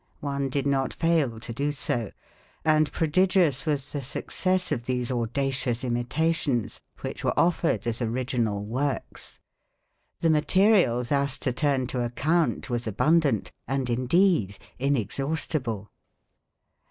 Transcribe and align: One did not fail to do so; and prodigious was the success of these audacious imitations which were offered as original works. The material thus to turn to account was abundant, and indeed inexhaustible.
One 0.21 0.49
did 0.49 0.65
not 0.65 0.95
fail 0.95 1.39
to 1.39 1.53
do 1.53 1.71
so; 1.71 2.09
and 2.65 2.91
prodigious 2.91 3.67
was 3.67 3.91
the 3.91 4.01
success 4.01 4.71
of 4.71 4.87
these 4.87 5.11
audacious 5.11 5.83
imitations 5.83 6.81
which 7.01 7.23
were 7.23 7.39
offered 7.39 7.85
as 7.85 8.01
original 8.01 8.65
works. 8.65 9.39
The 10.21 10.31
material 10.31 11.03
thus 11.03 11.37
to 11.45 11.53
turn 11.53 11.85
to 11.85 12.01
account 12.03 12.67
was 12.67 12.87
abundant, 12.87 13.51
and 13.67 13.91
indeed 13.91 14.57
inexhaustible. 14.79 15.91